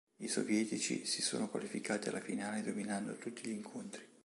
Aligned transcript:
I 0.17 0.27
sovietici 0.27 1.05
si 1.05 1.21
sono 1.21 1.47
qualificati 1.47 2.09
alla 2.09 2.21
finale 2.21 2.63
dominando 2.63 3.17
tutti 3.19 3.43
gli 3.47 3.51
incontri. 3.51 4.03